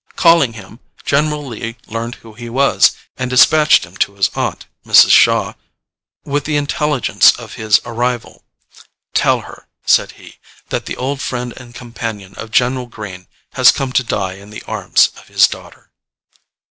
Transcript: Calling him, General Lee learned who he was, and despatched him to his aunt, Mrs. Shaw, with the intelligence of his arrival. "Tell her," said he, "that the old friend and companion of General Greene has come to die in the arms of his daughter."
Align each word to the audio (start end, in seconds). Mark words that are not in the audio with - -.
Calling 0.15 0.53
him, 0.53 0.79
General 1.05 1.45
Lee 1.45 1.75
learned 1.85 2.15
who 2.15 2.33
he 2.33 2.49
was, 2.49 2.93
and 3.17 3.29
despatched 3.29 3.85
him 3.85 3.95
to 3.97 4.15
his 4.15 4.29
aunt, 4.33 4.65
Mrs. 4.83 5.11
Shaw, 5.11 5.53
with 6.23 6.45
the 6.45 6.57
intelligence 6.57 7.33
of 7.33 7.53
his 7.53 7.79
arrival. 7.85 8.43
"Tell 9.13 9.41
her," 9.41 9.67
said 9.85 10.13
he, 10.13 10.39
"that 10.69 10.87
the 10.87 10.97
old 10.97 11.21
friend 11.21 11.53
and 11.55 11.75
companion 11.75 12.33
of 12.33 12.49
General 12.49 12.87
Greene 12.87 13.27
has 13.53 13.71
come 13.71 13.93
to 13.93 14.03
die 14.03 14.33
in 14.37 14.49
the 14.49 14.63
arms 14.63 15.11
of 15.17 15.27
his 15.27 15.45
daughter." 15.47 15.91